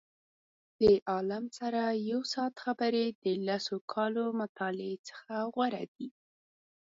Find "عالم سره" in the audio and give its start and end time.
1.09-1.81